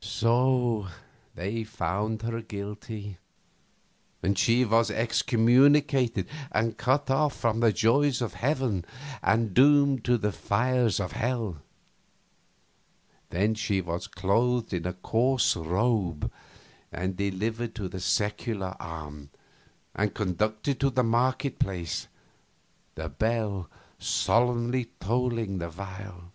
So 0.00 0.88
they 1.34 1.62
found 1.62 2.22
her 2.22 2.40
guilty, 2.40 3.18
and 4.22 4.38
she 4.38 4.64
was 4.64 4.90
excommunicated 4.90 6.26
and 6.50 6.78
cut 6.78 7.10
off 7.10 7.36
from 7.36 7.60
the 7.60 7.70
joys 7.70 8.22
of 8.22 8.32
heaven 8.32 8.86
and 9.22 9.52
doomed 9.52 10.02
to 10.06 10.16
the 10.16 10.32
fires 10.32 11.00
of 11.00 11.12
hell; 11.12 11.58
then 13.28 13.54
she 13.54 13.82
was 13.82 14.06
clothed 14.06 14.72
in 14.72 14.86
a 14.86 14.94
coarse 14.94 15.54
robe 15.54 16.32
and 16.90 17.14
delivered 17.18 17.74
to 17.74 17.86
the 17.86 18.00
secular 18.00 18.76
arm, 18.80 19.28
and 19.94 20.14
conducted 20.14 20.80
to 20.80 20.88
the 20.88 21.04
market 21.04 21.58
place, 21.58 22.08
the 22.94 23.10
bell 23.10 23.68
solemnly 23.98 24.92
tolling 25.00 25.58
the 25.58 25.68
while. 25.68 26.32